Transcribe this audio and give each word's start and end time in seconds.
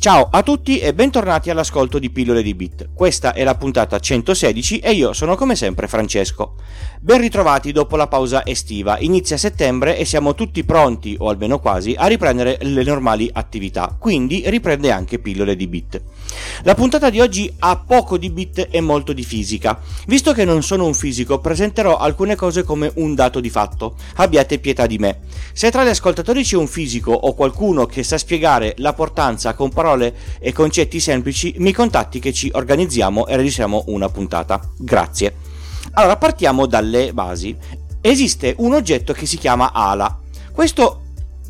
Ciao 0.00 0.28
a 0.30 0.44
tutti 0.44 0.78
e 0.78 0.94
bentornati 0.94 1.50
all'ascolto 1.50 1.98
di 1.98 2.08
Pillole 2.10 2.40
di 2.40 2.54
Bit. 2.54 2.90
Questa 2.94 3.32
è 3.32 3.42
la 3.42 3.56
puntata 3.56 3.98
116 3.98 4.78
e 4.78 4.92
io 4.92 5.12
sono 5.12 5.34
come 5.34 5.56
sempre 5.56 5.88
Francesco. 5.88 6.54
Ben 7.00 7.20
ritrovati 7.20 7.72
dopo 7.72 7.96
la 7.96 8.06
pausa 8.06 8.46
estiva. 8.46 9.00
Inizia 9.00 9.36
settembre 9.36 9.98
e 9.98 10.04
siamo 10.04 10.36
tutti 10.36 10.62
pronti, 10.62 11.16
o 11.18 11.28
almeno 11.28 11.58
quasi, 11.58 11.96
a 11.98 12.06
riprendere 12.06 12.58
le 12.60 12.84
normali 12.84 13.28
attività. 13.32 13.96
Quindi 13.98 14.44
riprende 14.46 14.92
anche 14.92 15.18
Pillole 15.18 15.56
di 15.56 15.66
Bit. 15.66 16.02
La 16.62 16.74
puntata 16.74 17.10
di 17.10 17.20
oggi 17.20 17.52
ha 17.60 17.76
poco 17.76 18.18
di 18.18 18.30
bit 18.30 18.68
e 18.70 18.80
molto 18.80 19.12
di 19.12 19.22
fisica. 19.22 19.80
Visto 20.06 20.32
che 20.32 20.44
non 20.44 20.62
sono 20.62 20.86
un 20.86 20.94
fisico, 20.94 21.38
presenterò 21.38 21.96
alcune 21.96 22.34
cose 22.34 22.64
come 22.64 22.90
un 22.96 23.14
dato 23.14 23.40
di 23.40 23.50
fatto. 23.50 23.94
Abbiate 24.16 24.58
pietà 24.58 24.86
di 24.86 24.98
me. 24.98 25.20
Se 25.52 25.70
tra 25.70 25.84
gli 25.84 25.88
ascoltatori 25.88 26.42
c'è 26.42 26.56
un 26.56 26.66
fisico 26.66 27.12
o 27.12 27.34
qualcuno 27.34 27.86
che 27.86 28.02
sa 28.02 28.18
spiegare 28.18 28.74
la 28.78 28.92
portanza 28.92 29.54
con 29.54 29.70
parole 29.70 30.14
e 30.38 30.52
concetti 30.52 31.00
semplici, 31.00 31.54
mi 31.58 31.72
contatti 31.72 32.18
che 32.18 32.32
ci 32.32 32.50
organizziamo 32.52 33.26
e 33.26 33.36
registriamo 33.36 33.84
una 33.86 34.08
puntata. 34.08 34.60
Grazie. 34.76 35.34
Allora, 35.92 36.16
partiamo 36.16 36.66
dalle 36.66 37.12
basi. 37.12 37.56
Esiste 38.00 38.54
un 38.58 38.74
oggetto 38.74 39.12
che 39.12 39.26
si 39.26 39.38
chiama 39.38 39.72
ala. 39.72 40.18
Questo 40.52 41.02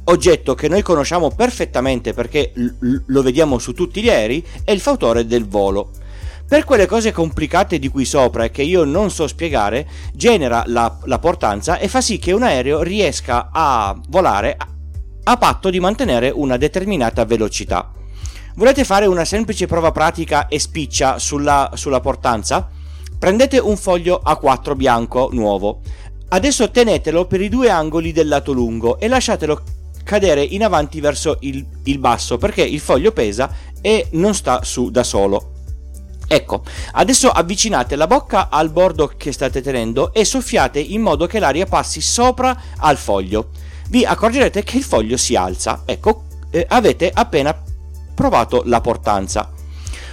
oggetto 0.09 0.55
che 0.55 0.69
noi 0.69 0.83
conosciamo 0.83 1.31
perfettamente 1.31 2.13
perché 2.13 2.53
l- 2.55 2.97
lo 3.07 3.23
vediamo 3.23 3.59
su 3.59 3.73
tutti 3.73 4.03
gli 4.03 4.11
aerei 4.11 4.45
è 4.65 4.71
il 4.71 4.81
fautore 4.81 5.27
del 5.27 5.47
volo. 5.47 5.91
Per 6.47 6.65
quelle 6.65 6.87
cose 6.87 7.13
complicate 7.13 7.79
di 7.79 7.89
qui 7.89 8.07
sopra 8.07 8.45
e 8.45 8.51
che 8.51 8.63
io 8.63 8.85
non 8.85 9.11
so 9.11 9.27
spiegare, 9.27 9.87
genera 10.15 10.63
la, 10.67 10.99
la 11.05 11.19
portanza 11.19 11.79
e 11.79 11.89
fa 11.89 12.01
sì 12.01 12.19
che 12.19 12.33
un 12.33 12.43
aereo 12.43 12.83
riesca 12.83 13.51
a 13.53 13.95
volare 14.09 14.55
a, 14.57 14.67
a 15.25 15.37
patto 15.37 15.69
di 15.69 15.79
mantenere 15.79 16.31
una 16.31 16.57
determinata 16.57 17.27
velocità. 17.27 17.91
Volete 18.55 18.85
fare 18.85 19.05
una 19.05 19.27
semplice 19.27 19.67
prova 19.67 19.93
pratica 19.93 20.49
e 20.49 20.59
spiccia 20.59 21.19
sulla, 21.19 21.71
sulla 21.75 22.01
portanza? 22.01 22.69
Prendete 23.19 23.59
un 23.59 23.77
foglio 23.77 24.23
A4 24.25 24.75
bianco 24.75 25.29
nuovo. 25.33 25.83
Adesso 26.31 26.71
tenetelo 26.71 27.27
per 27.27 27.43
i 27.43 27.49
due 27.51 27.69
angoli 27.69 28.11
del 28.11 28.27
lato 28.27 28.53
lungo 28.53 28.99
e 28.99 29.07
lasciatelo 29.07 29.63
cadere 30.09 30.43
in 30.43 30.65
avanti 30.65 31.03
verso 31.03 31.37
il, 31.41 31.63
il 31.83 31.99
basso 31.99 32.39
perché 32.39 32.63
il 32.63 32.81
foglio 32.81 33.13
pesa 33.13 33.53
e 33.83 34.09
non 34.13 34.35
sta 34.35 34.65
su 34.65 34.91
da 34.91 35.05
solo. 35.05 35.53
Ecco, 36.27 36.63
adesso 36.93 37.29
avvicinate 37.29 37.95
la 37.95 38.07
bocca 38.07 38.49
al 38.49 38.71
bordo 38.71 39.13
che 39.19 39.33
state 39.33 39.61
tenendo 39.61 40.15
e 40.15 40.25
soffiate 40.25 40.79
in 40.79 41.03
modo 41.03 41.27
che 41.27 41.39
l'aria 41.39 41.67
passi 41.67 42.01
sopra 42.01 42.59
al 42.79 42.97
foglio. 42.97 43.51
Vi 43.91 44.07
accorgerete 44.07 44.63
che 44.63 44.79
il 44.79 44.83
foglio 44.83 45.19
si 45.19 45.37
alza. 45.37 45.83
Ecco, 45.85 46.25
eh, 46.51 46.65
avete 46.71 47.11
appena 47.13 47.55
provato 48.15 48.63
la 48.65 48.81
portanza. 48.81 49.53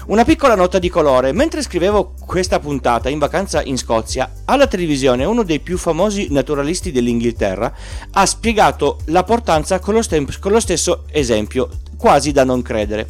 Una 0.08 0.23
piccola 0.23 0.53
nota 0.53 0.78
di 0.78 0.88
colore, 0.88 1.31
mentre 1.31 1.64
scrivevo 1.64 2.14
questa 2.28 2.59
puntata 2.59 3.09
in 3.09 3.17
vacanza 3.17 3.64
in 3.64 3.75
Scozia, 3.75 4.31
alla 4.45 4.67
televisione 4.67 5.25
uno 5.25 5.42
dei 5.42 5.59
più 5.59 5.80
famosi 5.80 6.28
naturalisti 6.30 6.92
dell'Inghilterra 6.92 7.73
ha 8.12 8.25
spiegato 8.28 9.00
la 9.06 9.23
portanza 9.23 9.80
con 9.80 9.95
lo, 9.95 10.03
stem- 10.03 10.38
con 10.38 10.52
lo 10.52 10.59
stesso 10.59 11.06
esempio, 11.09 11.70
quasi 11.97 12.31
da 12.31 12.44
non 12.44 12.62
credere. 12.62 13.09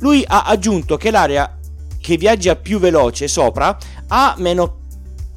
Lui 0.00 0.24
ha 0.26 0.42
aggiunto 0.42 0.96
che 0.96 1.12
l'aria 1.12 1.58
che 2.00 2.16
viaggia 2.16 2.56
più 2.56 2.80
veloce 2.80 3.28
sopra 3.28 3.78
ha 4.08 4.34
meno 4.38 4.80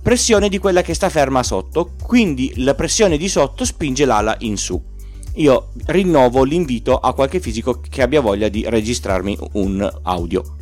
pressione 0.01 0.49
di 0.49 0.57
quella 0.57 0.81
che 0.81 0.95
sta 0.95 1.09
ferma 1.09 1.43
sotto, 1.43 1.91
quindi 2.01 2.53
la 2.63 2.73
pressione 2.73 3.17
di 3.17 3.29
sotto 3.29 3.63
spinge 3.63 4.05
l'ala 4.05 4.35
in 4.39 4.57
su 4.57 4.93
io 5.35 5.71
rinnovo 5.87 6.43
l'invito 6.43 6.97
a 6.97 7.13
qualche 7.13 7.39
fisico 7.39 7.81
che 7.81 8.01
abbia 8.01 8.21
voglia 8.21 8.47
di 8.47 8.63
registrarmi 8.67 9.37
un 9.53 9.99
audio. 10.03 10.54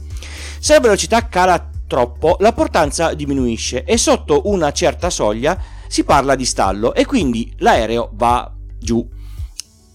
Se 0.63 0.71
la 0.71 0.79
velocità 0.79 1.27
cala 1.27 1.71
troppo, 1.85 2.37
la 2.39 2.53
portanza 2.53 3.13
diminuisce 3.13 3.83
e 3.83 3.97
sotto 3.97 4.43
una 4.45 4.71
certa 4.71 5.09
soglia 5.09 5.59
si 5.89 6.05
parla 6.05 6.35
di 6.35 6.45
stallo 6.45 6.93
e 6.93 7.05
quindi 7.05 7.53
l'aereo 7.57 8.11
va 8.13 8.49
giù. 8.79 9.05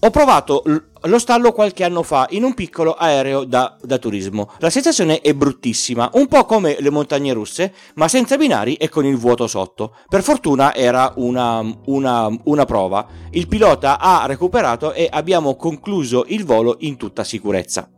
Ho 0.01 0.09
provato 0.11 0.61
lo 1.01 1.17
stallo 1.17 1.53
qualche 1.53 1.83
anno 1.83 2.03
fa 2.03 2.27
in 2.29 2.43
un 2.43 2.53
piccolo 2.53 2.93
aereo 2.93 3.45
da, 3.45 3.77
da, 3.81 3.97
turismo. 3.97 4.51
La 4.59 4.69
sensazione 4.69 5.21
è 5.21 5.33
bruttissima, 5.33 6.11
un 6.13 6.27
po' 6.27 6.45
come 6.45 6.77
le 6.79 6.91
montagne 6.91 7.33
russe, 7.33 7.73
ma 7.95 8.07
senza 8.07 8.37
binari 8.37 8.75
e 8.75 8.89
con 8.89 9.07
il 9.07 9.17
vuoto 9.17 9.47
sotto. 9.47 9.95
Per 10.07 10.21
fortuna 10.21 10.75
era 10.75 11.13
una, 11.15 11.65
una, 11.85 12.29
una 12.43 12.65
prova. 12.65 13.07
Il 13.31 13.47
pilota 13.47 13.97
ha 13.97 14.27
recuperato 14.27 14.93
e 14.93 15.07
abbiamo 15.09 15.55
concluso 15.55 16.25
il 16.27 16.45
volo 16.45 16.75
in 16.81 16.95
tutta 16.95 17.23
sicurezza. 17.23 17.89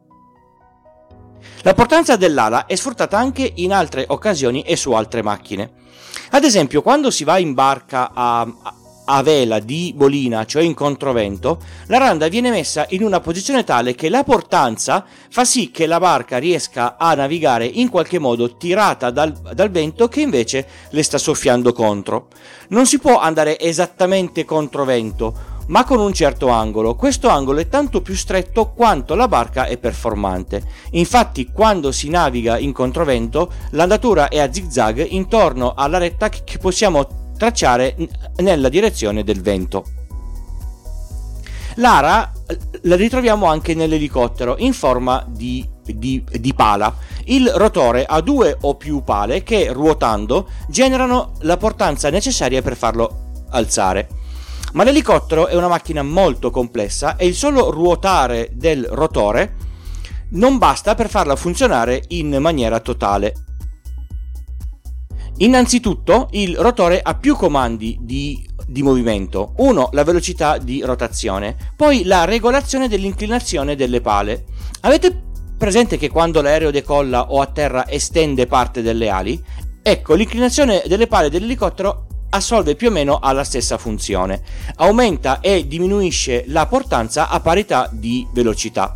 La 1.62 1.74
portanza 1.74 2.16
dell'ala 2.16 2.66
è 2.66 2.75
sfruttata 2.75 3.18
anche 3.18 3.52
in 3.56 3.74
altre 3.74 4.06
occasioni 4.07 4.62
e 4.62 4.75
su 4.75 4.91
altre 4.91 5.22
macchine. 5.22 5.79
Ad 6.31 6.44
esempio, 6.44 6.81
quando 6.81 7.12
si 7.12 7.24
va 7.24 7.38
in 7.38 7.53
barca 7.53 8.12
a, 8.13 8.47
a 9.06 9.24
vela 9.24 9.59
di 9.59 9.94
bolina, 9.96 10.46
cioè 10.46 10.63
in 10.63 10.74
controvento, 10.74 11.59
la 11.88 11.97
randa 11.97 12.28
viene 12.30 12.50
messa 12.50 12.85
in 12.90 13.03
una 13.03 13.19
posizione 13.19 13.63
tale 13.63 13.96
che 13.96 14.09
la 14.09 14.24
portanza 14.24 15.06
fa 15.30 15.44
sì 15.44 15.72
che 15.72 15.85
la 15.85 16.00
barca 16.00 16.38
riesca 16.38 16.96
a 16.97 17.13
navigare 17.13 17.66
in 17.66 17.90
qualche 17.90 18.19
modo 18.19 18.56
tirata 18.56 19.09
dal, 19.12 19.34
dal 19.34 19.69
vento 19.69 20.07
che 20.07 20.22
invece 20.22 20.68
le 20.90 21.03
sta 21.03 21.18
soffiando 21.18 21.74
contro. 21.74 22.28
Non 22.69 22.85
si 22.85 23.00
può 23.00 23.19
andare 23.19 23.59
esattamente 23.59 24.46
controvento, 24.46 25.50
ma 25.68 25.84
con 25.84 26.00
un 26.00 26.14
certo 26.14 26.50
angolo. 26.50 26.96
Questo 26.96 27.30
angolo 27.30 27.60
è 27.60 27.68
tanto 27.68 28.02
più 28.02 28.16
stretto 28.16 28.72
quanto 28.72 29.16
la 29.16 29.28
barca 29.28 29.66
è 29.66 29.78
performante. 29.78 30.64
Infatti, 30.92 31.50
quando 31.52 31.92
si 31.92 32.10
naviga 32.10 32.58
in 32.58 32.74
controvento, 32.74 33.52
l'andatura 33.72 34.28
è 34.28 34.40
a 34.40 34.52
zigzag 34.52 35.06
intorno 35.10 35.74
alla 35.76 35.98
retta 35.98 36.30
che 36.30 36.58
possiamo 36.58 37.32
tracciare 37.38 37.96
nella 38.38 38.70
direzione 38.70 39.24
del 39.24 39.42
vento. 39.42 39.86
L'ara 41.76 42.32
la 42.82 42.96
ritroviamo 42.96 43.46
anche 43.46 43.74
nell'elicottero 43.74 44.56
in 44.58 44.74
forma 44.74 45.26
di, 45.28 45.68
di, 45.84 46.24
di, 46.30 46.54
pala. 46.54 46.94
Il 47.26 47.50
rotore 47.56 48.06
ha 48.06 48.20
due 48.22 48.58
o 48.62 48.76
più 48.76 49.04
pale 49.04 49.44
che 49.44 49.72
ruotando 49.72 50.50
generano 50.68 51.34
la 51.40 51.58
portanza 51.58 52.10
necessaria 52.10 52.62
per 52.62 52.76
farlo 52.76 53.46
alzare. 53.52 54.08
Ma 54.74 54.84
l'elicottero 54.84 55.48
è 55.48 55.56
una 55.56 55.68
macchina 55.68 56.02
molto 56.04 56.50
complessa 56.50 57.16
e 57.16 57.28
il 57.28 57.36
solo 57.36 57.72
ruotare 57.72 58.52
del 58.54 58.86
rotore 58.90 59.56
non 60.32 60.58
basta 60.58 60.96
per 60.96 61.09
farla 61.09 61.36
funzionare 61.36 62.04
in 62.09 62.38
maniera 62.40 62.80
totale. 62.80 63.34
Innanzitutto 65.38 66.28
il 66.31 66.56
rotore 66.58 67.02
ha 67.02 67.16
più 67.16 67.36
comandi 67.36 67.98
di, 68.00 68.48
di, 68.68 68.84
movimento. 68.84 69.54
Uno, 69.58 69.90
la 69.92 70.04
velocità 70.04 70.58
di 70.58 70.81
rotazione, 70.81 71.58
poi 71.76 72.04
la 72.04 72.26
regolazione 72.26 72.88
dell'inclinazione 72.88 73.76
delle 73.76 74.02
pale. 74.02 74.46
Avete 74.81 75.30
presente 75.58 75.98
che 75.98 76.10
quando 76.10 76.42
l'aereo 76.42 76.72
decolla 76.72 77.31
o 77.31 77.42
atterra 77.42 77.90
estende 77.90 78.46
parte 78.46 78.81
delle 78.81 79.10
ali? 79.10 79.44
Ecco, 79.81 80.14
l'inclinazione 80.14 80.84
delle 80.86 81.08
pale 81.08 81.30
dell'elicottero 81.30 82.06
assolve 82.31 82.75
più 82.75 82.90
o 82.90 82.92
meno 82.92 83.19
alla 83.22 83.44
stessa 83.44 83.78
funzione. 83.78 84.42
Aumenta 84.78 85.40
e 85.40 85.68
diminuisce 85.68 86.44
la 86.47 86.66
portanza 86.66 87.30
a 87.30 87.40
parità 87.40 87.90
di 87.92 88.28
velocità. 88.33 88.95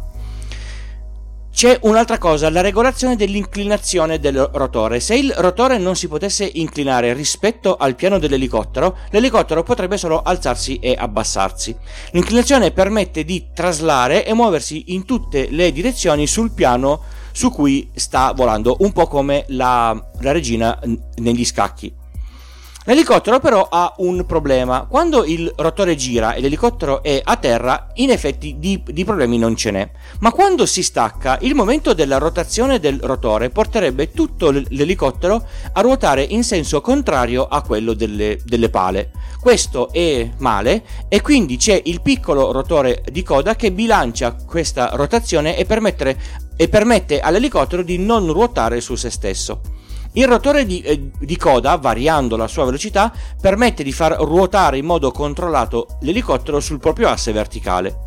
C'è 1.56 1.80
un'altra 1.84 2.18
cosa, 2.18 2.50
la 2.50 2.60
regolazione 2.60 3.16
dell'inclinazione 3.16 4.20
del 4.20 4.50
rotore. 4.52 5.00
Se 5.00 5.16
il 5.16 5.32
rotore 5.38 5.78
non 5.78 5.96
si 5.96 6.10
potesse 6.10 6.50
inclinare 6.56 7.14
rispetto 7.14 7.78
al 7.78 7.96
piano 7.96 8.20
dell'elicottero, 8.20 8.98
l'elicottero 9.12 9.64
potrebbe 9.64 9.96
solo 9.96 10.22
alzarsi 10.22 10.80
e 10.80 10.98
abbassarsi. 11.00 11.74
L'inclinazione 12.12 12.72
permette 12.72 13.24
di 13.24 13.46
traslare 13.54 14.26
e 14.26 14.34
muoversi 14.34 14.94
in 14.94 15.06
tutte 15.06 15.48
le 15.50 15.72
direzioni 15.72 16.28
sul 16.28 16.52
piano 16.52 17.04
su 17.32 17.50
cui 17.52 17.90
sta 17.96 18.34
volando, 18.34 18.76
un 18.80 18.92
po' 18.92 19.08
come 19.08 19.46
la, 19.48 19.98
la 20.20 20.32
regina 20.34 20.78
negli 21.16 21.46
scacchi. 21.46 22.04
L'elicottero 22.88 23.40
però 23.40 23.68
ha 23.68 23.96
un 23.98 24.26
problema. 24.28 24.86
Quando 24.88 25.26
il 25.26 25.52
rotore 25.56 25.96
gira 25.96 26.36
e 26.36 26.42
l'elicottero 26.42 27.02
è 27.02 27.20
a 27.24 27.36
terra, 27.36 27.88
in 27.96 28.12
effetti 28.12 28.58
di, 28.60 28.84
di, 28.86 29.04
problemi 29.04 29.40
non 29.40 29.56
ce 29.56 29.72
n'è. 29.72 29.90
Ma 30.20 30.32
quando 30.32 30.68
si 30.68 30.84
stacca, 30.84 31.40
il 31.42 31.56
momento 31.56 31.96
della 31.96 32.20
rotazione 32.20 32.80
del 32.80 33.00
rotore 33.02 33.50
porterebbe 33.50 34.12
tutto 34.12 34.52
l'elicottero 34.52 35.48
a 35.74 35.82
ruotare 35.82 36.22
in 36.22 36.44
senso 36.44 36.80
contrario 36.82 37.48
a 37.48 37.64
quello 37.64 37.94
delle, 37.94 38.38
delle 38.46 38.70
pale. 38.70 39.12
Questo 39.42 39.92
è 39.92 40.30
male 40.38 40.84
e 41.10 41.22
quindi 41.22 41.58
c'è 41.58 41.82
il 41.86 42.02
piccolo 42.02 42.52
rotore 42.52 43.04
di 43.12 43.24
coda 43.24 43.56
che 43.56 43.72
bilancia 43.72 44.36
questa 44.46 44.92
rotazione 44.94 45.58
e, 45.58 45.66
e 46.58 46.68
permette 46.68 47.20
all'elicottero 47.20 47.82
di 47.82 47.98
non 47.98 48.32
ruotare 48.32 48.80
su 48.80 48.94
se 48.94 49.10
stesso. 49.10 49.62
Il 50.18 50.28
rotore 50.28 50.66
di, 50.66 50.80
eh, 50.82 51.12
di, 51.20 51.36
coda, 51.36 51.76
variando 51.76 52.38
la 52.38 52.48
sua 52.48 52.64
velocità, 52.64 53.12
permette 53.42 53.84
di 53.84 53.92
far 53.92 54.14
ruotare 54.14 54.78
in 54.78 54.86
modo 54.86 55.12
controllato 55.12 55.98
l'elicottero 56.02 56.62
sul 56.62 56.80
proprio 56.80 57.10
asse 57.10 57.34
verticale. 57.34 58.00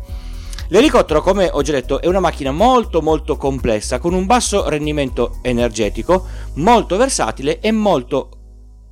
L'elicottero, 0.69 1.21
come 1.21 1.49
ho 1.51 1.61
già 1.61 1.71
detto, 1.71 2.01
è 2.01 2.07
una 2.07 2.19
macchina 2.19 2.51
molto 2.51 3.03
molto 3.03 3.37
complessa, 3.37 3.99
con 3.99 4.13
un 4.13 4.25
basso 4.25 4.67
rendimento 4.69 5.37
energetico, 5.43 6.25
molto 6.55 6.97
versatile 6.97 7.59
e 7.59 7.71
molto 7.71 8.29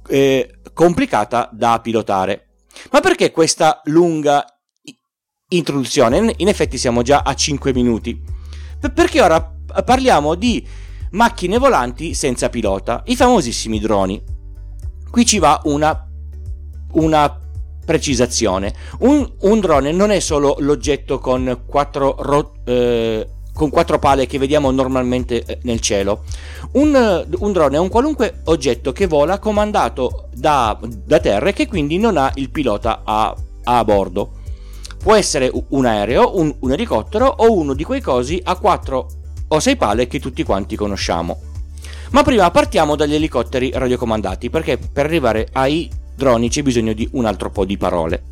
eh, 0.09 0.59
complicata 0.73 1.49
da 1.51 1.79
pilotare. 1.81 2.49
Ma 2.91 2.99
perché 2.99 3.31
questa 3.31 3.81
lunga 3.85 4.45
introduzione? 5.49 6.35
In 6.37 6.47
effetti 6.47 6.77
siamo 6.77 7.01
già 7.01 7.23
a 7.25 7.33
5 7.33 7.73
minuti. 7.73 8.19
Perché 8.93 9.21
ora 9.21 9.55
parliamo 9.83 10.35
di 10.35 10.85
macchine 11.11 11.57
volanti 11.57 12.13
senza 12.13 12.49
pilota, 12.49 13.03
i 13.07 13.15
famosissimi 13.15 13.79
droni. 13.79 14.21
Qui 15.09 15.25
ci 15.25 15.39
va 15.39 15.61
una, 15.65 16.07
una 16.93 17.39
precisazione. 17.87 18.73
Un, 18.99 19.25
un, 19.41 19.59
drone 19.61 19.93
non 19.93 20.11
è 20.11 20.19
solo 20.19 20.57
l'oggetto 20.59 21.19
con 21.19 21.63
quattro, 21.65 22.15
ro, 22.19 22.55
eh, 22.65 23.25
con 23.53 23.69
quattro 23.69 23.97
pale 23.97 24.27
che 24.27 24.37
vediamo 24.37 24.69
normalmente 24.71 25.43
eh, 25.45 25.59
nel 25.63 25.79
cielo. 25.79 26.23
Un, 26.73 27.25
un, 27.39 27.51
drone 27.53 27.77
è 27.77 27.79
un 27.79 27.87
qualunque 27.87 28.41
oggetto 28.45 28.91
che 28.91 29.07
vola 29.07 29.39
comandato 29.39 30.27
da, 30.33 30.77
da 30.81 31.19
terra 31.19 31.47
e 31.47 31.53
che 31.53 31.67
quindi 31.67 31.97
non 31.97 32.17
ha 32.17 32.29
il 32.35 32.49
pilota 32.49 33.03
a, 33.05 33.33
a 33.63 33.83
bordo. 33.85 34.31
Può 35.01 35.15
essere 35.15 35.49
un 35.69 35.85
aereo, 35.85 36.37
un, 36.37 36.53
un 36.59 36.71
elicottero 36.73 37.25
o 37.25 37.53
uno 37.53 37.73
di 37.73 37.85
quei 37.85 38.01
cosi 38.01 38.41
a 38.43 38.57
quattro 38.57 39.07
o 39.49 39.59
sei 39.59 39.75
pale 39.75 40.07
che 40.07 40.19
tutti 40.19 40.43
quanti 40.43 40.75
conosciamo. 40.75 41.39
Ma 42.11 42.23
prima 42.23 42.49
partiamo 42.51 42.95
dagli 42.95 43.15
elicotteri 43.15 43.71
radiocomandati, 43.73 44.49
perché 44.49 44.77
per 44.77 45.05
arrivare 45.05 45.47
ai 45.53 45.89
droni 46.15 46.49
c'è 46.49 46.61
bisogno 46.61 46.93
di 46.93 47.07
un 47.13 47.25
altro 47.25 47.49
po' 47.49 47.65
di 47.65 47.77
parole. 47.77 48.23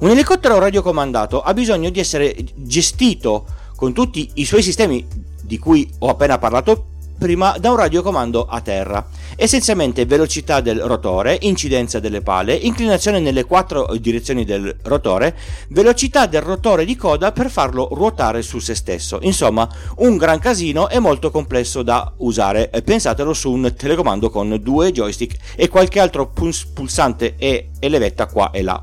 Un 0.00 0.10
elicottero 0.10 0.58
radiocomandato 0.58 1.42
ha 1.42 1.52
bisogno 1.54 1.90
di 1.90 2.00
essere 2.00 2.34
gestito 2.54 3.44
con 3.76 3.92
tutti 3.92 4.30
i 4.34 4.44
suoi 4.44 4.62
sistemi 4.62 5.06
di 5.42 5.58
cui 5.58 5.88
ho 5.98 6.08
appena 6.08 6.38
parlato 6.38 6.86
prima 7.24 7.56
da 7.58 7.70
un 7.70 7.76
radiocomando 7.76 8.44
a 8.44 8.60
terra. 8.60 9.02
Essenzialmente 9.34 10.04
velocità 10.04 10.60
del 10.60 10.82
rotore, 10.82 11.38
incidenza 11.40 11.98
delle 11.98 12.20
pale, 12.20 12.52
inclinazione 12.54 13.18
nelle 13.18 13.44
quattro 13.44 13.88
direzioni 13.98 14.44
del 14.44 14.76
rotore, 14.82 15.34
velocità 15.68 16.26
del 16.26 16.42
rotore 16.42 16.84
di 16.84 16.96
coda 16.96 17.32
per 17.32 17.48
farlo 17.48 17.88
ruotare 17.92 18.42
su 18.42 18.58
se 18.58 18.74
stesso. 18.74 19.20
Insomma, 19.22 19.66
un 20.00 20.18
gran 20.18 20.38
casino 20.38 20.90
e 20.90 20.98
molto 20.98 21.30
complesso 21.30 21.82
da 21.82 22.12
usare. 22.18 22.70
Pensatelo 22.84 23.32
su 23.32 23.50
un 23.50 23.72
telecomando 23.74 24.28
con 24.28 24.58
due 24.60 24.92
joystick 24.92 25.54
e 25.56 25.68
qualche 25.70 26.00
altro 26.00 26.30
pulsante 26.30 27.36
e, 27.38 27.70
e 27.78 27.88
levetta 27.88 28.26
qua 28.26 28.50
e 28.50 28.60
là. 28.60 28.78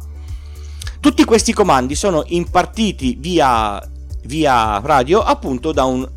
Tutti 0.99 1.23
questi 1.25 1.53
comandi 1.53 1.93
sono 1.93 2.23
impartiti 2.25 3.15
via, 3.19 3.79
via 4.23 4.79
radio 4.79 5.21
appunto 5.21 5.71
da 5.71 5.83
un 5.83 6.09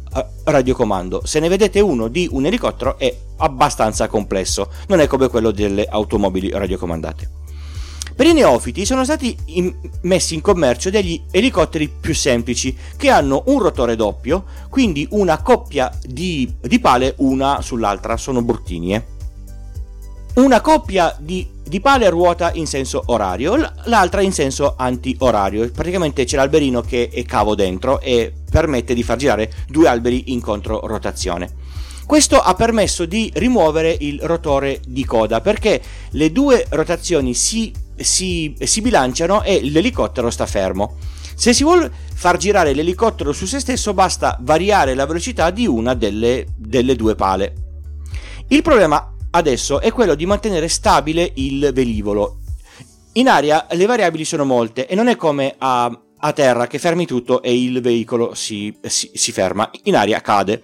radiocomando. 0.44 1.22
Se 1.24 1.40
ne 1.40 1.48
vedete 1.48 1.80
uno 1.80 2.08
di 2.08 2.28
un 2.30 2.46
elicottero 2.46 2.98
è 2.98 3.14
abbastanza 3.38 4.06
complesso, 4.08 4.70
non 4.88 5.00
è 5.00 5.06
come 5.06 5.28
quello 5.28 5.50
delle 5.50 5.86
automobili 5.86 6.50
radiocomandate. 6.50 7.30
Per 8.16 8.26
i 8.26 8.32
neofiti 8.32 8.84
sono 8.84 9.02
stati 9.02 9.36
in- 9.46 9.74
messi 10.02 10.34
in 10.34 10.40
commercio 10.40 10.88
degli 10.88 11.20
elicotteri 11.32 11.88
più 11.88 12.14
semplici 12.14 12.76
che 12.96 13.10
hanno 13.10 13.42
un 13.46 13.58
rotore 13.58 13.96
doppio, 13.96 14.44
quindi 14.70 15.06
una 15.10 15.42
coppia 15.42 15.90
di, 16.00 16.52
di 16.60 16.78
pale 16.78 17.14
una 17.18 17.60
sull'altra, 17.60 18.16
sono 18.16 18.40
bruttini. 18.40 18.94
Eh? 18.94 19.13
Una 20.34 20.60
coppia 20.60 21.14
di, 21.16 21.46
di, 21.62 21.78
pale 21.78 22.10
ruota 22.10 22.50
in 22.54 22.66
senso 22.66 23.04
orario, 23.06 23.54
l'altra 23.84 24.20
in 24.20 24.32
senso 24.32 24.74
anti-orario. 24.76 25.70
Praticamente 25.70 26.24
c'è 26.24 26.34
l'alberino 26.36 26.80
che 26.80 27.08
è 27.12 27.22
cavo 27.24 27.54
dentro 27.54 28.00
e 28.00 28.32
permette 28.50 28.94
di 28.94 29.04
far 29.04 29.16
girare 29.16 29.52
due 29.68 29.86
alberi 29.86 30.32
in 30.32 30.40
controrotazione. 30.40 31.52
Questo 32.04 32.40
ha 32.40 32.52
permesso 32.54 33.06
di 33.06 33.30
rimuovere 33.34 33.96
il 34.00 34.20
rotore 34.22 34.80
di 34.84 35.04
coda 35.04 35.40
perché 35.40 35.80
le 36.10 36.32
due 36.32 36.66
rotazioni 36.68 37.32
si, 37.32 37.72
si, 37.94 38.56
si 38.58 38.80
bilanciano 38.80 39.44
e 39.44 39.60
l'elicottero 39.62 40.30
sta 40.30 40.46
fermo. 40.46 40.96
Se 41.36 41.52
si 41.52 41.62
vuole 41.62 41.90
far 42.12 42.38
girare 42.38 42.74
l'elicottero 42.74 43.32
su 43.32 43.46
se 43.46 43.60
stesso 43.60 43.94
basta 43.94 44.36
variare 44.40 44.94
la 44.94 45.06
velocità 45.06 45.50
di 45.50 45.68
una 45.68 45.94
delle, 45.94 46.44
delle 46.56 46.96
due 46.96 47.14
pale. 47.14 47.54
Il 48.48 48.62
problema 48.62 49.13
adesso 49.34 49.80
è 49.80 49.92
quello 49.92 50.14
di 50.14 50.26
mantenere 50.26 50.68
stabile 50.68 51.30
il 51.36 51.70
velivolo. 51.72 52.38
In 53.14 53.28
aria 53.28 53.66
le 53.70 53.86
variabili 53.86 54.24
sono 54.24 54.44
molte 54.44 54.86
e 54.86 54.94
non 54.94 55.06
è 55.08 55.16
come 55.16 55.54
a 55.58 55.98
a 56.26 56.32
terra 56.32 56.66
che 56.66 56.78
fermi 56.78 57.04
tutto 57.04 57.42
e 57.42 57.54
il 57.54 57.82
veicolo 57.82 58.34
si, 58.34 58.74
si, 58.80 59.10
si 59.12 59.30
ferma, 59.30 59.70
in 59.84 59.94
aria 59.94 60.20
cade. 60.20 60.62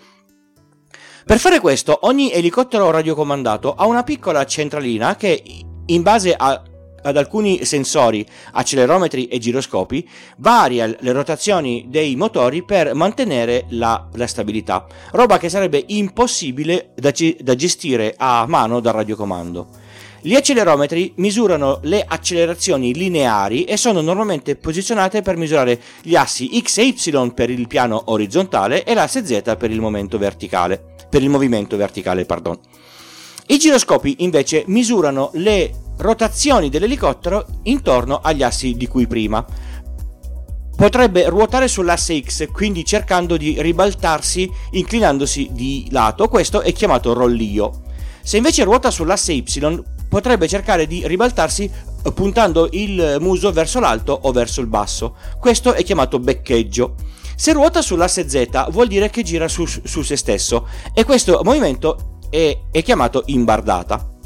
Per 1.25 1.38
fare 1.38 1.61
questo, 1.61 1.99
ogni 2.02 2.32
elicottero 2.32 2.90
radiocomandato 2.90 3.75
ha 3.75 3.84
una 3.87 4.02
piccola 4.02 4.44
centralina 4.46 5.17
che, 5.17 5.43
in 5.84 6.02
base 6.02 6.34
a, 6.34 6.62
ad 7.02 7.17
alcuni 7.17 7.64
sensori, 7.64 8.26
accelerometri 8.52 9.26
e 9.26 9.38
giroscopi, 9.38 10.08
varia 10.38 10.87
le 10.87 11.12
rotazioni 11.12 11.87
dei 11.88 12.17
motori 12.17 12.62
per 12.62 12.94
mantenere 12.94 13.67
la, 13.70 14.08
la 14.14 14.26
stabilità, 14.26 14.87
roba 15.12 15.38
che 15.38 15.49
sarebbe 15.49 15.85
impossibile 15.88 16.91
da, 16.94 17.12
da 17.38 17.55
gestire 17.55 18.14
a 18.17 18.47
mano 18.47 18.81
dal 18.81 18.94
radiocomando. 18.94 19.88
Gli 20.23 20.35
accelerometri 20.35 21.14
misurano 21.17 21.79
le 21.85 22.05
accelerazioni 22.06 22.93
lineari 22.93 23.64
e 23.64 23.79
sono 23.79 24.03
normalmente 24.03 24.55
posizionate 24.55 25.23
per 25.23 25.38
misurare 25.38 25.81
gli 26.03 26.14
assi 26.14 26.61
x 26.61 26.76
e 26.76 26.88
y 26.88 27.32
per 27.32 27.49
il 27.49 27.67
piano 27.67 28.03
orizzontale 28.06 28.85
e 28.85 28.93
l'asse 28.93 29.25
z 29.25 29.56
per 29.56 29.70
il 29.70 29.81
verticale. 30.19 30.96
Per 31.08 31.23
il 31.23 31.31
movimento 31.31 31.76
verticale, 31.79 32.26
pardon. 32.26 32.58
I 33.46 33.58
giroscopi 33.58 34.17
invece 34.19 34.64
misurano 34.67 35.31
le 35.35 35.73
rotazioni 36.00 36.69
dell'elicottero 36.69 37.47
intorno 37.64 38.20
agli 38.23 38.43
assi 38.43 38.75
di 38.75 38.88
cui 38.88 39.06
prima. 39.06 39.44
Potrebbe 40.75 41.29
ruotare 41.29 41.69
sull'asse 41.69 42.20
X, 42.23 42.50
quindi 42.50 42.85
cercando 42.85 43.36
di 43.36 43.60
ribaltarsi 43.60 44.51
inclinandosi 44.72 45.51
di 45.53 45.89
lato, 45.91 46.29
questo 46.29 46.63
è 46.63 46.72
chiamato 46.72 47.13
rollio. 47.13 47.82
Se 48.22 48.39
invece 48.39 48.65
ruota 48.65 48.91
sull'asse 48.91 49.32
Y, 49.32 49.84
potrebbe 50.08 50.48
cercare 50.48 50.86
di 50.86 51.06
ribaltarsi 51.06 51.70
eh, 52.03 52.13
puntando 52.13 52.69
il 52.72 53.19
muso 53.20 53.53
verso 53.53 53.79
l'alto 53.79 54.19
o 54.22 54.32
verso 54.32 54.60
il 54.60 54.67
basso. 54.67 55.17
Questo 55.39 55.74
è 55.74 55.84
chiamato 55.84 56.19
beccheggio. 56.19 56.94
Se 57.36 57.53
ruota 57.53 57.82
sull'asse 57.82 58.29
Z 58.29 58.70
vuol 58.70 58.89
dire 58.89 59.10
che 59.10 59.22
gira 59.22 59.48
su, 59.48 59.67
su 59.67 60.03
se 60.03 60.17
stesso 60.17 60.67
e 60.93 61.05
questo 61.05 61.41
movimento 61.44 62.19
è, 62.31 62.58
è 62.70 62.82
chiamato 62.82 63.22
imbardata. 63.27 64.19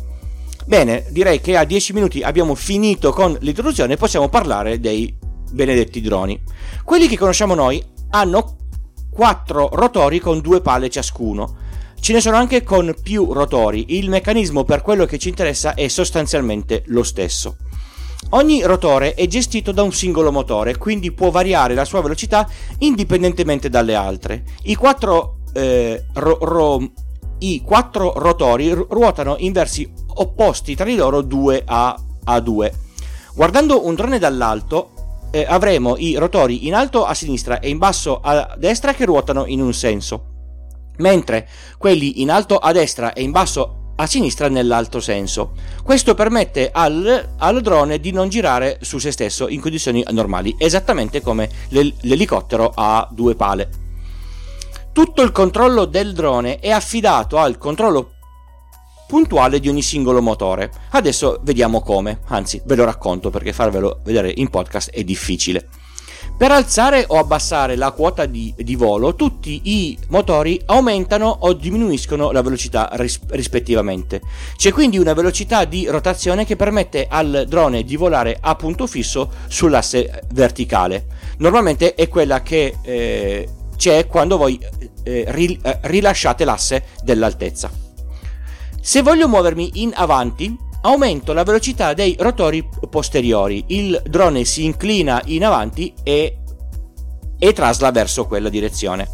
Bene, 0.66 1.04
direi 1.10 1.40
che 1.40 1.56
a 1.58 1.64
10 1.64 1.92
minuti 1.92 2.22
abbiamo 2.22 2.54
finito 2.54 3.12
con 3.12 3.36
l'introduzione 3.40 3.94
e 3.94 3.96
possiamo 3.98 4.30
parlare 4.30 4.80
dei 4.80 5.14
benedetti 5.52 6.00
droni. 6.00 6.40
Quelli 6.84 7.06
che 7.06 7.18
conosciamo 7.18 7.54
noi 7.54 7.84
hanno 8.10 8.56
4 9.10 9.70
rotori 9.72 10.20
con 10.20 10.40
due 10.40 10.62
pale 10.62 10.88
ciascuno. 10.88 11.62
Ce 12.00 12.12
ne 12.12 12.20
sono 12.20 12.36
anche 12.36 12.62
con 12.62 12.94
più 13.02 13.32
rotori, 13.32 13.96
il 13.98 14.08
meccanismo 14.08 14.64
per 14.64 14.82
quello 14.82 15.04
che 15.04 15.18
ci 15.18 15.28
interessa 15.28 15.74
è 15.74 15.86
sostanzialmente 15.88 16.82
lo 16.86 17.02
stesso. 17.02 17.56
Ogni 18.30 18.62
rotore 18.62 19.14
è 19.14 19.26
gestito 19.26 19.70
da 19.70 19.82
un 19.82 19.92
singolo 19.92 20.32
motore, 20.32 20.76
quindi 20.78 21.12
può 21.12 21.30
variare 21.30 21.74
la 21.74 21.84
sua 21.84 22.00
velocità 22.00 22.48
indipendentemente 22.78 23.68
dalle 23.68 23.94
altre. 23.94 24.44
I 24.64 24.74
quattro, 24.74 25.40
eh, 25.52 26.06
ro- 26.14 26.38
ro- 26.40 26.92
i 27.52 27.62
quattro 27.62 28.12
rotori 28.16 28.72
ruotano 28.72 29.36
in 29.38 29.52
versi 29.52 29.90
opposti 30.14 30.74
tra 30.74 30.84
di 30.84 30.96
loro 30.96 31.22
2 31.22 31.62
a, 31.64 31.98
a 32.24 32.40
2. 32.40 32.72
Guardando 33.34 33.86
un 33.86 33.94
drone 33.94 34.18
dall'alto, 34.18 34.90
eh, 35.30 35.44
avremo 35.46 35.96
i 35.96 36.16
rotori 36.16 36.66
in 36.66 36.74
alto 36.74 37.04
a 37.04 37.14
sinistra 37.14 37.58
e 37.58 37.68
in 37.68 37.78
basso 37.78 38.20
a 38.22 38.54
destra 38.56 38.94
che 38.94 39.04
ruotano 39.04 39.46
in 39.46 39.60
un 39.60 39.74
senso 39.74 40.32
mentre 40.98 41.48
quelli 41.78 42.20
in 42.20 42.30
alto 42.30 42.58
a 42.58 42.72
destra 42.72 43.12
e 43.12 43.22
in 43.22 43.30
basso 43.30 43.92
a 43.96 44.06
sinistra 44.06 44.48
nell'altro 44.48 45.00
senso. 45.00 45.52
Questo 45.82 46.14
permette 46.14 46.70
al, 46.72 47.34
al, 47.38 47.60
drone 47.60 48.00
di 48.00 48.10
non 48.10 48.28
girare 48.28 48.78
su 48.80 48.98
se 48.98 49.12
stesso 49.12 49.48
in 49.48 49.60
condizioni 49.60 50.04
normali, 50.10 50.54
esattamente 50.58 51.20
come 51.20 51.48
l'elicottero 51.68 52.72
a 52.74 53.08
due 53.10 53.34
pale. 53.34 53.83
Tutto 54.94 55.22
il 55.22 55.32
controllo 55.32 55.86
del 55.86 56.12
drone 56.12 56.60
è 56.60 56.70
affidato 56.70 57.38
al 57.38 57.58
controllo 57.58 58.12
puntuale 59.08 59.58
di 59.58 59.68
ogni 59.68 59.82
singolo 59.82 60.22
motore. 60.22 60.70
Adesso 60.90 61.40
vediamo 61.42 61.80
come, 61.80 62.20
anzi 62.26 62.62
ve 62.64 62.76
lo 62.76 62.84
racconto 62.84 63.28
perché 63.28 63.52
farvelo 63.52 64.02
vedere 64.04 64.32
in 64.36 64.48
podcast 64.50 64.90
è 64.90 65.02
difficile. 65.02 65.66
Per 66.38 66.48
alzare 66.52 67.06
o 67.08 67.18
abbassare 67.18 67.74
la 67.74 67.90
quota 67.90 68.26
di, 68.26 68.54
di, 68.56 68.76
volo, 68.76 69.16
tutti 69.16 69.62
i 69.64 69.98
motori 70.10 70.62
aumentano 70.66 71.38
o 71.40 71.52
diminuiscono 71.54 72.30
la 72.30 72.42
velocità 72.42 72.88
ris- 72.92 73.18
rispettivamente. 73.30 74.20
C'è 74.54 74.70
quindi 74.70 74.98
una 74.98 75.12
velocità 75.12 75.64
di 75.64 75.88
rotazione 75.88 76.44
che 76.46 76.54
permette 76.54 77.08
al 77.10 77.46
drone 77.48 77.82
di 77.82 77.96
volare 77.96 78.38
a 78.40 78.54
punto 78.54 78.86
fisso 78.86 79.28
sull'asse 79.48 80.22
verticale. 80.32 81.06
Normalmente 81.38 81.94
è 81.94 82.06
quella 82.06 82.42
che 82.42 82.76
eh, 82.82 83.48
c'è 83.76 84.06
quando 84.06 84.36
voi 84.36 84.58
eh, 85.02 85.24
ri- 85.28 85.58
eh, 85.62 85.78
rilasciate 85.82 86.44
l'asse 86.44 86.84
dell'altezza. 87.02 87.70
Se 88.80 89.02
voglio 89.02 89.28
muovermi 89.28 89.70
in 89.74 89.92
avanti, 89.94 90.54
aumento 90.82 91.32
la 91.32 91.42
velocità 91.42 91.94
dei 91.94 92.16
rotori 92.18 92.68
posteriori. 92.90 93.64
Il 93.68 94.02
drone 94.06 94.44
si 94.44 94.64
inclina 94.64 95.22
in 95.26 95.44
avanti 95.44 95.94
e, 96.02 96.38
e 97.38 97.52
trasla 97.52 97.90
verso 97.90 98.26
quella 98.26 98.48
direzione. 98.48 99.08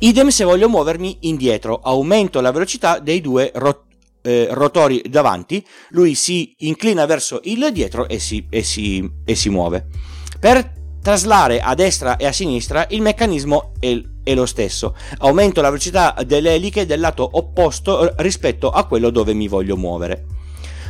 Idem 0.00 0.28
se 0.28 0.44
voglio 0.44 0.68
muovermi 0.68 1.18
indietro, 1.20 1.80
aumento 1.80 2.40
la 2.40 2.50
velocità 2.50 2.98
dei 2.98 3.20
due 3.20 3.50
rot- 3.54 3.84
eh, 4.22 4.48
rotori 4.50 5.02
davanti, 5.08 5.64
lui 5.90 6.14
si 6.14 6.54
inclina 6.58 7.06
verso 7.06 7.40
il 7.44 7.70
dietro 7.72 8.08
e 8.08 8.18
si, 8.18 8.46
e 8.50 8.62
si, 8.62 9.08
e 9.24 9.34
si 9.34 9.48
muove. 9.48 9.86
Per 10.38 10.72
traslare 11.04 11.60
a 11.60 11.74
destra 11.74 12.16
e 12.16 12.24
a 12.24 12.32
sinistra 12.32 12.86
il 12.88 13.02
meccanismo 13.02 13.72
è, 13.78 13.94
lo 14.32 14.46
stesso. 14.46 14.96
Aumento 15.18 15.60
la 15.60 15.68
velocità 15.68 16.16
delle 16.26 16.54
eliche 16.54 16.86
del 16.86 16.98
lato 16.98 17.28
opposto 17.30 18.14
rispetto 18.16 18.70
a 18.70 18.86
quello 18.86 19.10
dove 19.10 19.34
mi 19.34 19.46
voglio 19.46 19.76
muovere. 19.76 20.24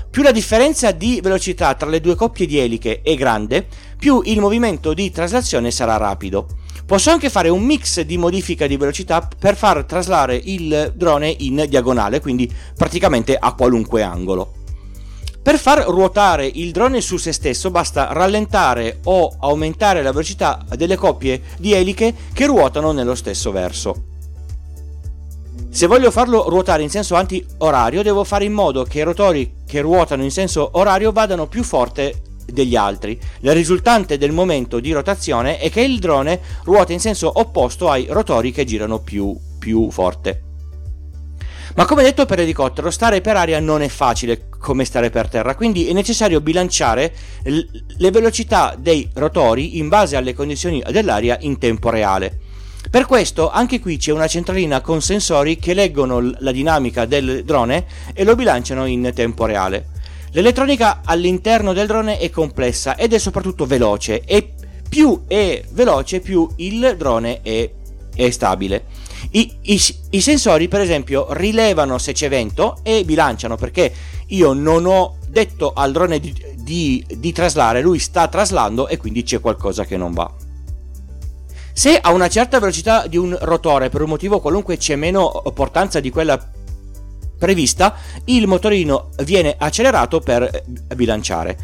Più 0.08 0.22
la 0.22 0.30
differenza 0.30 0.92
di 0.92 1.18
velocità 1.20 1.74
tra 1.74 1.90
le 1.90 2.00
due 2.00 2.14
coppie 2.14 2.46
di 2.46 2.58
eliche 2.58 3.02
è 3.02 3.16
grande, 3.16 3.66
più 3.98 4.22
il 4.24 4.38
movimento 4.38 4.94
di 4.94 5.10
traslazione 5.10 5.72
sarà 5.72 5.96
rapido. 5.96 6.46
Posso 6.86 7.10
anche 7.10 7.28
fare 7.28 7.48
un 7.48 7.64
mix 7.64 8.00
di 8.02 8.16
modifica 8.16 8.68
di 8.68 8.76
velocità 8.76 9.28
per 9.36 9.56
far 9.56 9.84
traslare 9.84 10.40
il 10.40 10.92
drone 10.94 11.34
in 11.40 11.66
diagonale, 11.68 12.20
quindi 12.20 12.48
praticamente 12.76 13.34
a 13.36 13.52
qualunque 13.54 14.02
angolo. 14.02 14.63
Per 15.44 15.58
far 15.58 15.84
ruotare 15.88 16.50
il 16.50 16.72
drone 16.72 17.02
su 17.02 17.18
se 17.18 17.30
stesso 17.30 17.70
basta 17.70 18.14
rallentare 18.14 19.00
o 19.04 19.30
aumentare 19.40 20.02
la 20.02 20.10
velocità 20.10 20.64
delle 20.74 20.96
coppie 20.96 21.42
di 21.58 21.74
eliche 21.74 22.14
che 22.32 22.46
ruotano 22.46 22.92
nello 22.92 23.14
stesso 23.14 23.52
verso. 23.52 24.04
Se 25.68 25.86
voglio 25.86 26.10
farlo 26.10 26.48
ruotare 26.48 26.82
in 26.82 26.88
senso 26.88 27.14
anti-orario, 27.14 28.02
devo 28.02 28.24
fare 28.24 28.46
in 28.46 28.54
modo 28.54 28.84
che 28.84 29.00
i 29.00 29.02
rotori 29.02 29.56
che 29.66 29.82
ruotano 29.82 30.22
in 30.22 30.30
senso 30.30 30.70
orario 30.72 31.12
vadano 31.12 31.46
più 31.46 31.62
forte 31.62 32.22
degli 32.46 32.74
altri. 32.74 33.20
La 33.40 33.52
risultante 33.52 34.16
del 34.16 34.32
momento 34.32 34.80
di 34.80 34.92
rotazione 34.92 35.58
è 35.58 35.68
che 35.68 35.82
il 35.82 35.98
drone 35.98 36.40
ruota 36.64 36.94
in 36.94 37.00
senso 37.00 37.30
opposto 37.34 37.90
ai 37.90 38.06
rotori 38.08 38.50
che 38.50 38.64
girano 38.64 39.00
più, 39.00 39.38
più 39.58 39.90
forte. 39.90 40.43
Ma 41.76 41.86
come 41.86 42.04
detto 42.04 42.24
per 42.24 42.38
elicottero, 42.38 42.88
stare 42.90 43.20
per 43.20 43.36
aria 43.36 43.58
non 43.58 43.82
è 43.82 43.88
facile 43.88 44.48
come 44.60 44.84
stare 44.84 45.10
per 45.10 45.28
terra, 45.28 45.56
quindi 45.56 45.88
è 45.88 45.92
necessario 45.92 46.40
bilanciare 46.40 47.12
le 47.42 48.10
velocità 48.12 48.76
dei 48.78 49.10
rotori 49.14 49.78
in 49.78 49.88
base 49.88 50.14
alle 50.14 50.34
condizioni 50.34 50.82
dell'aria 50.90 51.36
in 51.40 51.58
tempo 51.58 51.90
reale. 51.90 52.38
Per 52.88 53.06
questo 53.06 53.50
anche 53.50 53.80
qui 53.80 53.96
c'è 53.96 54.12
una 54.12 54.28
centralina 54.28 54.80
con 54.80 55.02
sensori 55.02 55.58
che 55.58 55.74
leggono 55.74 56.20
la 56.38 56.52
dinamica 56.52 57.06
del 57.06 57.42
drone 57.44 57.86
e 58.12 58.22
lo 58.22 58.36
bilanciano 58.36 58.86
in 58.86 59.10
tempo 59.12 59.44
reale. 59.44 59.88
L'elettronica 60.30 61.00
all'interno 61.04 61.72
del 61.72 61.88
drone 61.88 62.18
è 62.18 62.30
complessa 62.30 62.96
ed 62.96 63.12
è 63.12 63.18
soprattutto 63.18 63.66
veloce 63.66 64.22
e 64.24 64.52
più 64.88 65.22
è 65.26 65.60
veloce 65.70 66.20
più 66.20 66.48
il 66.56 66.94
drone 66.96 67.40
è, 67.42 67.68
è 68.14 68.30
stabile. 68.30 68.84
I, 69.30 69.56
i, 69.62 69.80
I, 70.10 70.20
sensori 70.20 70.68
per 70.68 70.80
esempio 70.80 71.26
rilevano 71.30 71.98
se 71.98 72.12
c'è 72.12 72.28
vento 72.28 72.78
e 72.82 73.04
bilanciano 73.04 73.56
perché 73.56 73.92
io 74.28 74.52
non 74.52 74.86
ho 74.86 75.16
detto 75.28 75.72
al 75.74 75.92
drone 75.92 76.20
di, 76.20 76.34
di, 76.56 77.04
di 77.18 77.32
traslare, 77.32 77.82
lui 77.82 77.98
sta 77.98 78.28
traslando 78.28 78.88
e 78.88 78.96
quindi 78.96 79.22
c'è 79.22 79.40
qualcosa 79.40 79.84
che 79.84 79.96
non 79.96 80.12
va. 80.12 80.32
Se 81.72 81.98
a 81.98 82.12
una 82.12 82.28
certa 82.28 82.60
velocità 82.60 83.06
di 83.08 83.16
un 83.16 83.36
rotore 83.40 83.88
per 83.88 84.02
un 84.02 84.08
motivo 84.08 84.40
qualunque 84.40 84.76
c'è 84.76 84.94
meno 84.94 85.42
portanza 85.52 85.98
di 85.98 86.10
quella 86.10 86.40
prevista, 87.36 87.96
il 88.26 88.46
motorino 88.46 89.10
viene 89.24 89.56
accelerato 89.58 90.20
per 90.20 90.42
eh, 90.42 90.94
bilanciare. 90.94 91.58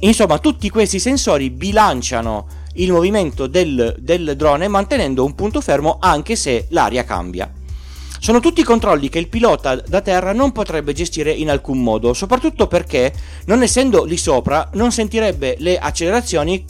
Insomma, 0.00 0.38
tutti 0.38 0.70
questi 0.70 0.98
sensori 0.98 1.50
bilanciano 1.50 2.46
il 2.76 2.92
movimento 2.92 3.46
del, 3.46 3.94
del 3.98 4.34
drone 4.36 4.68
mantenendo 4.68 5.24
un 5.24 5.34
punto 5.34 5.60
fermo 5.60 5.98
anche 6.00 6.36
se 6.36 6.66
l'aria 6.70 7.04
cambia. 7.04 7.52
Sono 8.18 8.40
tutti 8.40 8.62
controlli 8.62 9.08
che 9.08 9.18
il 9.18 9.28
pilota 9.28 9.76
da 9.76 10.00
terra 10.00 10.32
non 10.32 10.50
potrebbe 10.52 10.92
gestire 10.92 11.30
in 11.30 11.50
alcun 11.50 11.82
modo, 11.82 12.12
soprattutto 12.12 12.66
perché, 12.66 13.12
non 13.44 13.62
essendo 13.62 14.04
lì 14.04 14.16
sopra, 14.16 14.70
non 14.72 14.90
sentirebbe 14.90 15.56
le 15.58 15.78
accelerazioni 15.78 16.64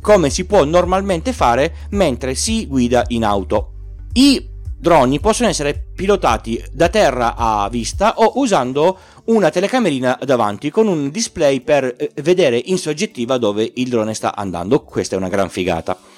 come 0.00 0.30
si 0.30 0.46
può 0.46 0.64
normalmente 0.64 1.32
fare 1.32 1.74
mentre 1.90 2.34
si 2.34 2.66
guida 2.66 3.04
in 3.08 3.24
auto. 3.24 3.72
I 4.14 4.49
droni 4.80 5.20
possono 5.20 5.50
essere 5.50 5.88
pilotati 5.94 6.62
da 6.72 6.88
terra 6.88 7.34
a 7.36 7.68
vista 7.68 8.14
o 8.16 8.32
usando 8.36 8.98
una 9.24 9.50
telecamerina 9.50 10.18
davanti 10.24 10.70
con 10.70 10.88
un 10.88 11.10
display 11.10 11.60
per 11.60 11.94
eh, 11.98 12.10
vedere 12.22 12.60
in 12.64 12.78
soggettiva 12.78 13.36
dove 13.36 13.70
il 13.74 13.90
drone 13.90 14.14
sta 14.14 14.34
andando. 14.34 14.82
Questa 14.82 15.14
è 15.14 15.18
una 15.18 15.28
gran 15.28 15.50
figata. 15.50 16.09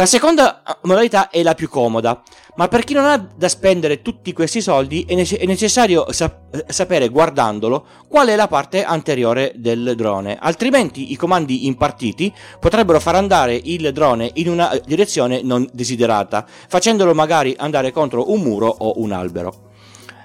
La 0.00 0.06
seconda 0.06 0.62
eh, 0.62 0.76
modalità 0.84 1.28
è 1.28 1.42
la 1.42 1.52
più 1.52 1.68
comoda, 1.68 2.22
ma 2.54 2.68
per 2.68 2.84
chi 2.84 2.94
non 2.94 3.04
ha 3.04 3.18
da 3.18 3.48
spendere 3.50 4.00
tutti 4.00 4.32
questi 4.32 4.62
soldi 4.62 5.04
è, 5.06 5.14
nece- 5.14 5.36
è 5.36 5.44
necessario 5.44 6.10
sap- 6.10 6.70
sapere 6.70 7.10
guardandolo 7.10 7.84
qual 8.08 8.28
è 8.28 8.34
la 8.34 8.48
parte 8.48 8.82
anteriore 8.82 9.52
del 9.56 9.92
drone, 9.98 10.38
altrimenti 10.40 11.12
i 11.12 11.16
comandi 11.16 11.66
impartiti 11.66 12.32
potrebbero 12.58 12.98
far 12.98 13.16
andare 13.16 13.60
il 13.62 13.92
drone 13.92 14.30
in 14.36 14.48
una 14.48 14.74
direzione 14.86 15.42
non 15.42 15.68
desiderata, 15.70 16.46
facendolo 16.66 17.12
magari 17.12 17.54
andare 17.58 17.92
contro 17.92 18.32
un 18.32 18.40
muro 18.40 18.68
o 18.68 19.02
un 19.02 19.12
albero. 19.12 19.68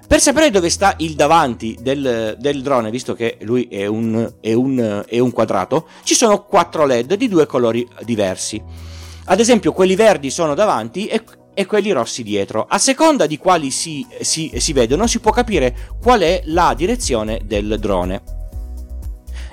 Per 0.08 0.22
sapere 0.22 0.52
dove 0.52 0.70
sta 0.70 0.94
il 1.00 1.16
davanti 1.16 1.78
del, 1.82 2.38
del 2.40 2.62
drone, 2.62 2.92
visto 2.92 3.14
che 3.14 3.40
lui 3.42 3.68
è 3.70 3.88
un, 3.88 4.36
è, 4.40 4.54
un, 4.54 5.04
è 5.06 5.20
un 5.20 5.32
quadrato, 5.32 5.90
ci 6.04 6.16
sono 6.16 6.46
quattro 6.46 6.86
LED 6.86 7.16
di 7.16 7.28
due 7.28 7.46
colori 7.46 7.86
diversi. 8.04 8.94
Ad 9.26 9.40
esempio, 9.40 9.72
quelli 9.72 9.96
verdi 9.96 10.30
sono 10.30 10.54
davanti 10.54 11.08
e, 11.08 11.24
e 11.54 11.66
quelli 11.66 11.92
rossi 11.92 12.22
dietro. 12.22 12.66
A 12.70 12.78
seconda 12.78 13.26
di 13.26 13.38
quali 13.38 13.72
si, 13.72 14.06
si, 14.22 14.52
si 14.58 14.74
vedono, 14.74 15.08
si 15.08 15.20
può 15.20 15.32
capire 15.32 15.76
qual 16.02 16.22
è 16.22 16.42
la 16.46 16.74
direzione 16.76 17.42
del 17.46 17.78
drone. 17.80 18.22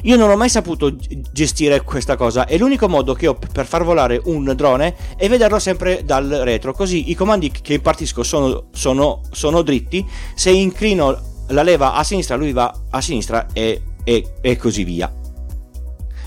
Io 0.02 0.17
non 0.17 0.29
ho 0.31 0.37
mai 0.37 0.49
saputo 0.49 0.97
gestire 1.31 1.83
questa 1.83 2.17
cosa 2.17 2.47
e 2.47 2.59
l'unico 2.59 2.88
modo 2.88 3.14
che 3.14 3.29
ho 3.29 3.35
per 3.35 3.67
far 3.67 3.85
volare 3.85 4.21
un 4.25 4.52
drone 4.57 4.97
è 5.17 5.29
vederlo 5.29 5.61
sempre 5.61 6.02
dal 6.05 6.26
retro, 6.29 6.73
così 6.73 7.11
i 7.11 7.14
comandi 7.14 7.52
che 7.52 7.75
impartisco 7.75 8.25
sono, 8.25 8.64
sono, 8.73 9.21
sono 9.31 9.62
dritti, 9.62 10.05
se 10.35 10.50
inclino 10.50 11.31
la 11.49 11.62
leva 11.62 11.95
a 11.95 12.02
sinistra 12.02 12.35
lui 12.35 12.52
va 12.52 12.75
a 12.91 13.00
sinistra 13.00 13.47
e, 13.52 13.81
e, 14.02 14.33
e 14.41 14.57
così 14.57 14.83
via. 14.83 15.12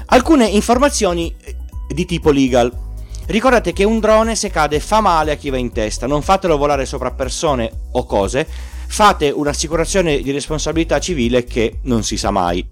Alcune 0.05 0.45
informazioni 0.45 1.35
di 1.89 2.05
tipo 2.05 2.31
legal. 2.31 2.83
Ricordate 3.27 3.73
che 3.73 3.83
un 3.83 3.99
drone 3.99 4.35
se 4.35 4.51
cade 4.51 4.79
fa 4.79 5.01
male 5.01 5.31
a 5.31 5.35
chi 5.35 5.49
va 5.49 5.57
in 5.57 5.71
testa, 5.71 6.05
non 6.05 6.21
fatelo 6.21 6.57
volare 6.57 6.85
sopra 6.85 7.11
persone 7.11 7.71
o 7.93 8.05
cose, 8.05 8.47
fate 8.87 9.29
un'assicurazione 9.29 10.21
di 10.21 10.31
responsabilità 10.31 10.99
civile 10.99 11.43
che 11.43 11.79
non 11.83 12.03
si 12.03 12.17
sa 12.17 12.29
mai. 12.29 12.67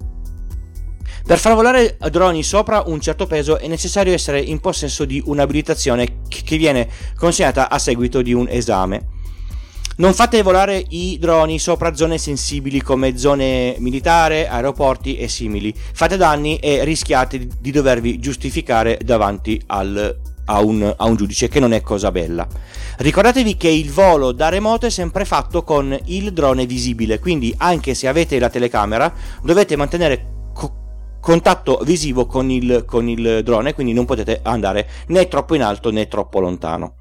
Per 1.26 1.40
far 1.40 1.56
volare 1.56 1.98
droni 2.12 2.44
sopra 2.44 2.84
un 2.86 3.00
certo 3.00 3.26
peso 3.26 3.58
è 3.58 3.68
necessario 3.68 4.14
essere 4.14 4.42
in 4.42 4.60
possesso 4.60 5.06
di 5.06 5.24
un'abilitazione 5.26 6.20
che 6.28 6.58
viene 6.58 6.88
consegnata 7.16 7.70
a 7.70 7.80
seguito 7.80 8.22
di 8.22 8.34
un 8.34 8.48
esame. 8.48 9.08
Non 9.96 10.14
fate 10.14 10.42
volare 10.42 10.84
i 10.90 11.18
droni 11.20 11.60
sopra 11.60 11.96
zone 11.96 12.18
sensibili 12.18 12.82
come 12.82 13.18
zone 13.18 13.76
militari, 13.80 14.46
aeroporti 14.46 15.18
e 15.18 15.28
simili. 15.28 15.74
Fate 15.94 16.18
danni 16.18 16.58
e 16.58 16.84
rischiate 16.84 17.48
di 17.60 17.72
dovervi 17.72 18.20
giustificare 18.20 19.00
davanti 19.04 19.62
al 19.68 20.32
a 20.46 20.62
un, 20.62 20.94
a 20.96 21.06
un, 21.06 21.16
giudice, 21.16 21.48
che 21.48 21.60
non 21.60 21.74
è 21.74 21.82
cosa 21.82 22.12
bella. 22.12 22.48
Ricordatevi 22.98 23.58
che 23.58 23.70
il 23.70 23.92
volo 23.92 24.32
da 24.32 24.50
remoto 24.50 24.86
è 24.86 24.90
sempre 24.90 25.26
fatto 25.26 25.64
con 25.64 25.98
il 26.06 26.34
drone 26.34 26.66
visibile, 26.66 27.20
quindi 27.20 27.54
anche 27.58 27.94
se 27.94 28.08
avete 28.08 28.40
la 28.40 28.50
telecamera 28.50 29.14
dovete 29.42 29.76
mantenere 29.76 30.52
co- 30.54 31.18
contatto 31.20 31.80
visivo 31.84 32.26
con 32.26 32.50
il, 32.50 32.84
con 32.86 33.08
il 33.08 33.42
drone, 33.44 33.74
quindi 33.74 33.94
non 33.94 34.06
potete 34.06 34.40
andare 34.44 34.88
né 35.08 35.28
troppo 35.28 35.56
in 35.56 35.64
alto 35.64 35.92
né 35.92 36.08
troppo 36.08 36.40
lontano. 36.40 36.96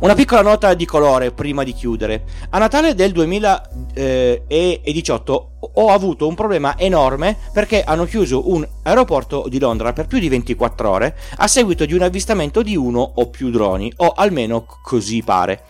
Una 0.00 0.14
piccola 0.14 0.42
nota 0.42 0.74
di 0.74 0.86
colore 0.86 1.30
prima 1.30 1.62
di 1.62 1.72
chiudere. 1.72 2.24
A 2.50 2.58
Natale 2.58 2.96
del 2.96 3.12
2018 3.12 5.50
ho 5.72 5.88
avuto 5.88 6.26
un 6.26 6.34
problema 6.34 6.76
enorme 6.76 7.36
perché 7.52 7.84
hanno 7.84 8.04
chiuso 8.04 8.50
un 8.50 8.66
aeroporto 8.82 9.46
di 9.48 9.60
Londra 9.60 9.92
per 9.92 10.06
più 10.06 10.18
di 10.18 10.28
24 10.28 10.90
ore 10.90 11.16
a 11.36 11.46
seguito 11.46 11.86
di 11.86 11.94
un 11.94 12.02
avvistamento 12.02 12.60
di 12.62 12.74
uno 12.76 13.12
o 13.14 13.30
più 13.30 13.50
droni, 13.50 13.92
o 13.98 14.08
almeno 14.08 14.66
così 14.82 15.22
pare. 15.22 15.62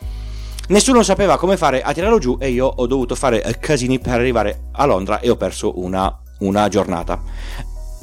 Nessuno 0.69 1.02
sapeva 1.02 1.37
come 1.37 1.59
fare 1.59 1.83
a 1.83 1.93
tirarlo 1.93 2.19
giù 2.19 2.38
e 2.40 2.49
io 2.49 2.66
ho 2.66 2.87
dovuto 2.87 3.14
fare 3.14 3.59
casini 3.61 3.99
per 3.99 4.14
arrivare 4.14 4.69
a 4.73 4.87
Londra 4.87 5.21
e 5.21 5.28
ho 5.28 5.37
perso 5.37 5.78
una, 5.81 6.19
una 6.38 6.69
giornata. 6.69 7.23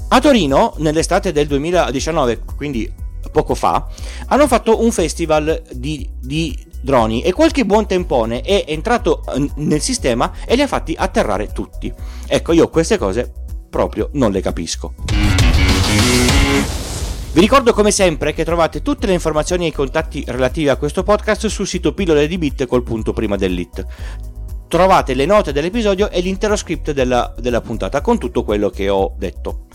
A 0.10 0.20
Torino, 0.20 0.76
nell'estate 0.78 1.32
del 1.32 1.48
2019, 1.48 2.42
quindi 2.56 3.01
poco 3.32 3.56
fa, 3.56 3.88
hanno 4.28 4.48
fatto 4.48 4.84
un 4.84 4.92
festival 4.92 5.62
di, 5.72 6.10
di 6.20 6.58
droni 6.82 7.22
e 7.22 7.32
qualche 7.32 7.66
buon 7.66 7.86
tempone 7.86 8.42
è 8.42 8.66
entrato 8.68 9.24
eh, 9.34 9.50
nel 9.56 9.82
sistema 9.82 10.32
e 10.46 10.56
li 10.56 10.62
ha 10.62 10.68
fatti 10.68 10.96
atterrare 10.98 11.52
tutti. 11.52 11.94
Ecco, 12.28 12.52
io 12.52 12.70
queste 12.70 12.98
cose 12.98 13.32
proprio 13.70 14.10
non 14.14 14.32
le 14.32 14.42
capisco. 14.42 14.94
Vi 17.34 17.40
ricordo 17.40 17.72
come 17.72 17.92
sempre 17.92 18.34
che 18.34 18.44
trovate 18.44 18.82
tutte 18.82 19.08
le 19.08 19.14
informazioni 19.14 19.64
e 19.64 19.70
i 19.70 19.72
contatti 19.72 20.22
relativi 20.28 20.68
a 20.68 20.76
questo 20.76 21.04
podcast 21.04 21.48
sul 21.48 21.66
sito 21.66 21.94
pillole 21.94 22.28
di 22.28 22.38
bit 22.38 22.66
col 22.66 22.84
punto 22.84 23.14
prima 23.14 23.38
dell'it. 23.38 23.86
Trovate 24.68 25.14
le 25.14 25.26
note 25.26 25.54
dell'episodio 25.54 26.10
e 26.10 26.20
l'intero 26.20 26.58
script 26.58 26.92
della, 26.92 27.34
della 27.40 27.62
puntata 27.62 28.02
con 28.02 28.18
tutto 28.18 28.44
quello 28.44 28.70
che 28.70 28.90
ho 28.90 29.14
detto. 29.18 29.68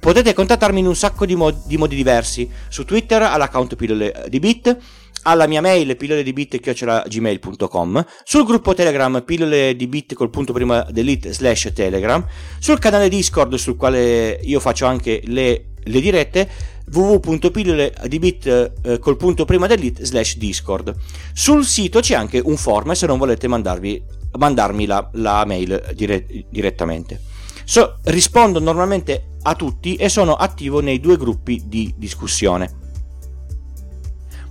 Potete 0.00 0.32
contattarmi 0.32 0.80
in 0.80 0.86
un 0.86 0.96
sacco 0.96 1.26
di, 1.26 1.34
mod- 1.34 1.66
di 1.66 1.76
modi 1.76 1.96
diversi, 1.96 2.48
su 2.68 2.84
Twitter 2.84 3.22
all'account 3.22 3.74
pillole 3.76 4.26
di 4.28 4.38
bit, 4.38 4.76
alla 5.22 5.46
mia 5.46 5.60
mail 5.60 5.96
pillole 5.96 6.22
di 6.22 6.32
bit 6.32 6.60
gmail.com, 6.60 8.06
sul 8.24 8.44
gruppo 8.44 8.74
Telegram 8.74 9.22
pillole 9.22 9.74
di 9.76 9.86
bit 9.86 10.14
col 10.14 10.30
punto 10.30 10.52
prima 10.52 10.86
delete 10.90 11.32
slash 11.32 11.72
Telegram, 11.74 12.24
sul 12.58 12.78
canale 12.78 13.08
Discord 13.08 13.54
sul 13.54 13.76
quale 13.76 14.38
io 14.42 14.60
faccio 14.60 14.86
anche 14.86 15.20
le, 15.24 15.70
le 15.82 16.00
dirette 16.00 16.48
www.pilloledibit 16.90 18.72
eh, 18.82 18.98
col 18.98 19.16
punto 19.16 19.44
prima 19.44 19.66
delete 19.66 20.04
slash 20.04 20.36
Discord. 20.36 20.94
Sul 21.34 21.64
sito 21.64 22.00
c'è 22.00 22.14
anche 22.14 22.40
un 22.42 22.56
form 22.56 22.92
se 22.92 23.06
non 23.06 23.18
volete 23.18 23.48
mandarvi, 23.48 24.02
mandarmi 24.38 24.86
la, 24.86 25.08
la 25.14 25.44
mail 25.44 25.92
dire- 25.94 26.26
direttamente. 26.48 27.20
So, 27.68 27.98
rispondo 28.04 28.60
normalmente 28.60 29.32
a 29.42 29.54
tutti 29.54 29.96
e 29.96 30.08
sono 30.08 30.36
attivo 30.36 30.80
nei 30.80 31.00
due 31.00 31.18
gruppi 31.18 31.64
di 31.66 31.92
discussione. 31.98 32.70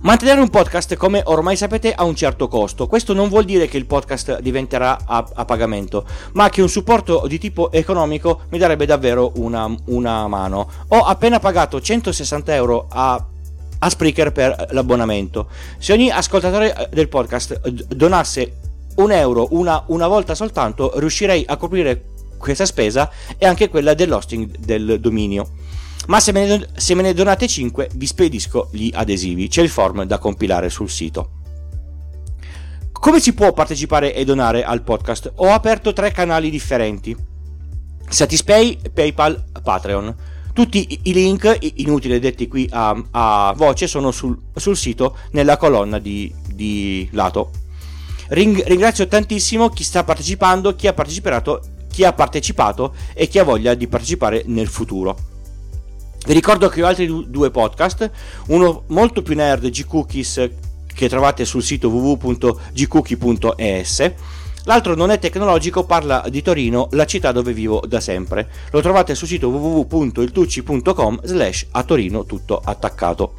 Mantenere 0.02 0.40
un 0.40 0.48
podcast, 0.50 0.94
come 0.94 1.22
ormai 1.24 1.56
sapete, 1.56 1.92
ha 1.92 2.04
un 2.04 2.14
certo 2.14 2.46
costo. 2.46 2.86
Questo 2.86 3.14
non 3.14 3.28
vuol 3.28 3.44
dire 3.44 3.66
che 3.66 3.76
il 3.76 3.86
podcast 3.86 4.38
diventerà 4.38 5.00
a, 5.04 5.28
a 5.34 5.44
pagamento, 5.44 6.06
ma 6.34 6.48
che 6.48 6.62
un 6.62 6.68
supporto 6.68 7.24
di 7.26 7.40
tipo 7.40 7.72
economico 7.72 8.42
mi 8.50 8.58
darebbe 8.58 8.86
davvero 8.86 9.32
una, 9.34 9.68
una 9.86 10.28
mano. 10.28 10.70
Ho 10.86 11.00
appena 11.00 11.40
pagato 11.40 11.80
160 11.80 12.54
euro 12.54 12.86
a, 12.88 13.26
a 13.80 13.90
Spreaker 13.90 14.30
per 14.30 14.68
l'abbonamento. 14.70 15.48
Se 15.78 15.92
ogni 15.92 16.08
ascoltatore 16.08 16.88
del 16.92 17.08
podcast 17.08 17.68
donasse 17.68 18.58
un 18.98 19.10
euro 19.10 19.48
una, 19.50 19.82
una 19.88 20.06
volta 20.06 20.36
soltanto, 20.36 20.92
riuscirei 21.00 21.42
a 21.48 21.56
coprire 21.56 22.14
questa 22.38 22.64
spesa 22.64 23.10
e 23.36 23.46
anche 23.46 23.68
quella 23.68 23.94
dell'hosting 23.94 24.56
del 24.58 24.98
dominio. 25.00 25.50
Ma 26.06 26.20
se 26.20 26.32
me, 26.32 26.46
ne, 26.46 26.68
se 26.74 26.94
me 26.94 27.02
ne 27.02 27.12
donate 27.12 27.46
5 27.46 27.90
vi 27.94 28.06
spedisco 28.06 28.68
gli 28.72 28.90
adesivi, 28.94 29.48
c'è 29.48 29.60
il 29.60 29.68
form 29.68 30.04
da 30.04 30.18
compilare 30.18 30.70
sul 30.70 30.88
sito. 30.88 31.32
Come 32.92 33.20
si 33.20 33.32
può 33.32 33.52
partecipare 33.52 34.14
e 34.14 34.24
donare 34.24 34.64
al 34.64 34.82
podcast? 34.82 35.32
Ho 35.36 35.50
aperto 35.50 35.92
tre 35.92 36.10
canali 36.10 36.50
differenti. 36.50 37.16
Satispay, 38.08 38.78
PayPal, 38.92 39.44
Patreon. 39.62 40.14
Tutti 40.52 41.00
i 41.02 41.12
link, 41.12 41.58
inutili 41.76 42.18
detti 42.18 42.48
qui 42.48 42.68
a, 42.72 43.00
a 43.12 43.54
voce, 43.56 43.86
sono 43.86 44.10
sul, 44.10 44.36
sul, 44.56 44.76
sito 44.76 45.16
nella 45.30 45.56
colonna 45.56 46.00
di, 46.00 46.32
di 46.52 47.08
lato. 47.12 47.50
Ring, 48.30 48.64
ringrazio 48.66 49.06
tantissimo 49.06 49.68
chi 49.68 49.84
sta 49.84 50.02
partecipando, 50.02 50.74
chi 50.74 50.88
ha 50.88 50.92
partecipato 50.92 51.60
chi 51.90 52.04
ha 52.04 52.12
partecipato 52.12 52.94
e 53.14 53.28
chi 53.28 53.38
ha 53.38 53.44
voglia 53.44 53.74
di 53.74 53.88
partecipare 53.88 54.42
nel 54.46 54.68
futuro. 54.68 55.16
Vi 56.26 56.32
ricordo 56.34 56.68
che 56.68 56.82
ho 56.82 56.86
altri 56.86 57.24
due 57.28 57.50
podcast, 57.50 58.10
uno 58.48 58.82
molto 58.88 59.22
più 59.22 59.34
nerd, 59.34 59.70
G-Cookies, 59.70 60.50
che 60.92 61.08
trovate 61.08 61.44
sul 61.44 61.62
sito 61.62 61.88
www.gcookie.es. 61.88 64.12
L'altro 64.64 64.94
non 64.94 65.10
è 65.10 65.18
tecnologico, 65.18 65.84
parla 65.84 66.22
di 66.28 66.42
Torino, 66.42 66.88
la 66.90 67.06
città 67.06 67.32
dove 67.32 67.54
vivo 67.54 67.82
da 67.86 68.00
sempre. 68.00 68.50
Lo 68.72 68.82
trovate 68.82 69.14
sul 69.14 69.28
sito 69.28 69.48
www.iltucci.com 69.48 71.20
slash 71.22 71.68
a 71.70 71.82
Torino 71.84 72.26
tutto 72.26 72.60
attaccato. 72.62 73.32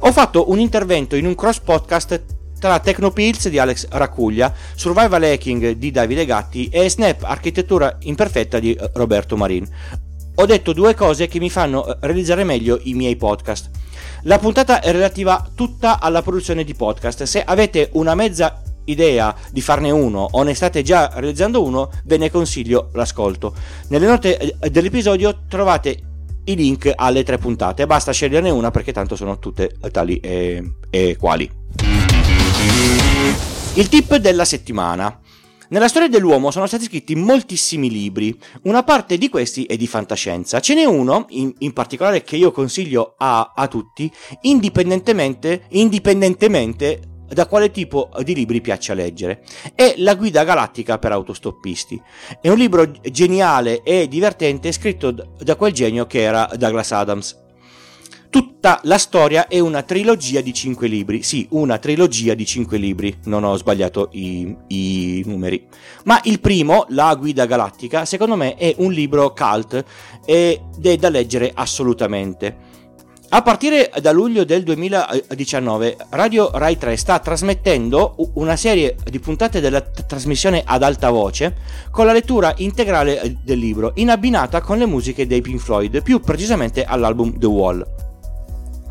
Ho 0.00 0.12
fatto 0.12 0.50
un 0.50 0.58
intervento 0.58 1.16
in 1.16 1.24
un 1.24 1.34
cross 1.34 1.60
podcast 1.60 2.22
tra 2.62 2.78
Tecnopills 2.78 3.48
di 3.48 3.58
Alex 3.58 3.88
Racuglia, 3.90 4.54
Survival 4.76 5.24
Hacking 5.24 5.72
di 5.72 5.90
Davide 5.90 6.24
Gatti 6.24 6.68
e 6.68 6.88
Snap 6.88 7.24
Architettura 7.24 7.98
Imperfetta 8.02 8.60
di 8.60 8.72
eh, 8.72 8.88
Roberto 8.94 9.36
Marin. 9.36 9.68
Ho 10.36 10.46
detto 10.46 10.72
due 10.72 10.94
cose 10.94 11.26
che 11.26 11.40
mi 11.40 11.50
fanno 11.50 11.84
eh, 11.84 11.96
realizzare 12.02 12.44
meglio 12.44 12.78
i 12.84 12.94
miei 12.94 13.16
podcast. 13.16 13.68
La 14.22 14.38
puntata 14.38 14.80
è 14.80 14.92
relativa 14.92 15.44
tutta 15.56 15.98
alla 15.98 16.22
produzione 16.22 16.62
di 16.62 16.72
podcast. 16.74 17.24
Se 17.24 17.42
avete 17.42 17.88
una 17.94 18.14
mezza 18.14 18.62
idea 18.84 19.34
di 19.50 19.60
farne 19.60 19.90
uno 19.90 20.28
o 20.30 20.42
ne 20.44 20.54
state 20.54 20.82
già 20.82 21.10
realizzando 21.14 21.64
uno, 21.64 21.90
ve 22.04 22.16
ne 22.16 22.30
consiglio 22.30 22.90
l'ascolto. 22.92 23.56
Nelle 23.88 24.06
note 24.06 24.38
eh, 24.38 24.70
dell'episodio 24.70 25.40
trovate 25.48 25.98
i 26.44 26.54
link 26.54 26.92
alle 26.94 27.24
tre 27.24 27.38
puntate, 27.38 27.86
basta 27.86 28.12
sceglierne 28.12 28.50
una 28.50 28.70
perché 28.70 28.92
tanto 28.92 29.16
sono 29.16 29.40
tutte 29.40 29.78
tali 29.90 30.20
e, 30.20 30.74
e 30.90 31.16
quali. 31.18 32.21
Il 33.74 33.88
tip 33.88 34.16
della 34.16 34.44
settimana. 34.44 35.18
Nella 35.70 35.88
storia 35.88 36.08
dell'uomo 36.08 36.50
sono 36.50 36.66
stati 36.66 36.84
scritti 36.84 37.14
moltissimi 37.14 37.90
libri, 37.90 38.38
una 38.64 38.82
parte 38.82 39.16
di 39.16 39.30
questi 39.30 39.64
è 39.64 39.76
di 39.76 39.86
fantascienza. 39.86 40.60
Ce 40.60 40.74
n'è 40.74 40.84
uno, 40.84 41.24
in, 41.30 41.50
in 41.60 41.72
particolare, 41.72 42.22
che 42.22 42.36
io 42.36 42.52
consiglio 42.52 43.14
a, 43.16 43.52
a 43.56 43.66
tutti, 43.68 44.12
indipendentemente, 44.42 45.64
indipendentemente 45.70 47.00
da 47.32 47.46
quale 47.46 47.70
tipo 47.70 48.10
di 48.22 48.34
libri 48.34 48.60
piaccia 48.60 48.92
leggere. 48.92 49.42
È 49.74 49.94
La 49.96 50.14
guida 50.14 50.44
galattica 50.44 50.98
per 50.98 51.12
autostoppisti. 51.12 52.00
È 52.40 52.50
un 52.50 52.58
libro 52.58 52.90
geniale 53.10 53.82
e 53.82 54.06
divertente 54.08 54.70
scritto 54.72 55.10
da 55.10 55.56
quel 55.56 55.72
genio 55.72 56.06
che 56.06 56.20
era 56.20 56.50
Douglas 56.54 56.92
Adams. 56.92 57.41
Tutta 58.32 58.80
la 58.84 58.96
storia 58.96 59.46
è 59.46 59.58
una 59.58 59.82
trilogia 59.82 60.40
di 60.40 60.54
cinque 60.54 60.88
libri. 60.88 61.22
Sì, 61.22 61.46
una 61.50 61.76
trilogia 61.76 62.32
di 62.32 62.46
cinque 62.46 62.78
libri. 62.78 63.14
Non 63.24 63.44
ho 63.44 63.54
sbagliato 63.56 64.08
i, 64.12 64.56
i 64.68 65.22
numeri. 65.26 65.66
Ma 66.04 66.18
il 66.24 66.40
primo, 66.40 66.86
La 66.88 67.14
Guida 67.14 67.44
Galattica, 67.44 68.06
secondo 68.06 68.34
me 68.34 68.54
è 68.54 68.74
un 68.78 68.90
libro 68.90 69.34
cult 69.34 69.84
ed 70.24 70.60
è 70.80 70.96
da 70.96 71.10
leggere 71.10 71.50
assolutamente. 71.52 72.56
A 73.28 73.42
partire 73.42 73.92
da 74.00 74.12
luglio 74.12 74.44
del 74.44 74.62
2019, 74.62 75.98
Radio 76.08 76.52
Rai 76.54 76.78
3 76.78 76.96
sta 76.96 77.18
trasmettendo 77.18 78.16
una 78.36 78.56
serie 78.56 78.96
di 79.10 79.20
puntate 79.20 79.60
della 79.60 79.82
t- 79.82 80.06
trasmissione 80.06 80.62
ad 80.64 80.82
alta 80.82 81.10
voce 81.10 81.54
con 81.90 82.06
la 82.06 82.14
lettura 82.14 82.54
integrale 82.56 83.36
del 83.44 83.58
libro, 83.58 83.92
in 83.96 84.08
abbinata 84.08 84.62
con 84.62 84.78
le 84.78 84.86
musiche 84.86 85.26
dei 85.26 85.42
Pink 85.42 85.60
Floyd, 85.60 86.02
più 86.02 86.20
precisamente 86.20 86.82
all'album 86.82 87.38
The 87.38 87.46
Wall. 87.46 88.10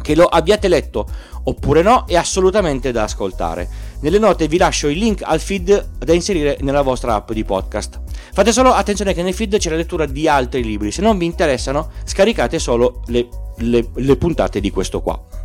Che 0.01 0.15
lo 0.15 0.25
abbiate 0.25 0.67
letto 0.67 1.07
oppure 1.43 1.81
no 1.81 2.05
è 2.07 2.15
assolutamente 2.15 2.91
da 2.91 3.03
ascoltare. 3.03 3.67
Nelle 4.01 4.19
note 4.19 4.47
vi 4.47 4.57
lascio 4.57 4.87
il 4.87 4.97
link 4.97 5.21
al 5.23 5.39
feed 5.39 5.97
da 5.99 6.13
inserire 6.13 6.57
nella 6.61 6.81
vostra 6.81 7.15
app 7.15 7.31
di 7.31 7.43
podcast. 7.43 7.99
Fate 8.33 8.51
solo 8.51 8.71
attenzione 8.71 9.13
che 9.13 9.23
nel 9.23 9.33
feed 9.33 9.57
c'è 9.57 9.69
la 9.69 9.75
lettura 9.75 10.05
di 10.05 10.27
altri 10.27 10.63
libri, 10.63 10.91
se 10.91 11.01
non 11.01 11.17
vi 11.17 11.25
interessano 11.25 11.91
scaricate 12.03 12.59
solo 12.59 13.01
le, 13.07 13.27
le, 13.57 13.89
le 13.93 14.15
puntate 14.17 14.59
di 14.59 14.71
questo 14.71 15.01
qua. 15.01 15.40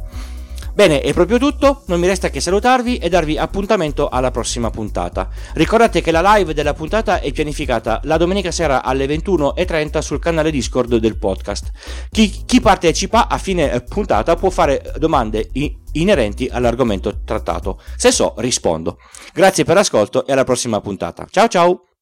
Bene, 0.76 1.00
è 1.00 1.14
proprio 1.14 1.38
tutto, 1.38 1.84
non 1.86 1.98
mi 1.98 2.06
resta 2.06 2.28
che 2.28 2.38
salutarvi 2.38 2.98
e 2.98 3.08
darvi 3.08 3.38
appuntamento 3.38 4.10
alla 4.10 4.30
prossima 4.30 4.68
puntata. 4.68 5.30
Ricordate 5.54 6.02
che 6.02 6.10
la 6.10 6.34
live 6.34 6.52
della 6.52 6.74
puntata 6.74 7.20
è 7.20 7.32
pianificata 7.32 8.02
la 8.04 8.18
domenica 8.18 8.50
sera 8.50 8.82
alle 8.82 9.06
21.30 9.06 10.00
sul 10.00 10.18
canale 10.18 10.50
Discord 10.50 10.96
del 10.96 11.16
podcast. 11.16 11.70
Chi, 12.10 12.42
chi 12.44 12.60
partecipa 12.60 13.26
a 13.28 13.38
fine 13.38 13.80
puntata 13.88 14.36
può 14.36 14.50
fare 14.50 14.92
domande 14.98 15.48
inerenti 15.92 16.46
all'argomento 16.52 17.22
trattato. 17.24 17.80
Se 17.96 18.12
so, 18.12 18.34
rispondo. 18.36 18.98
Grazie 19.32 19.64
per 19.64 19.76
l'ascolto 19.76 20.26
e 20.26 20.32
alla 20.32 20.44
prossima 20.44 20.82
puntata. 20.82 21.26
Ciao 21.30 21.48
ciao! 21.48 21.95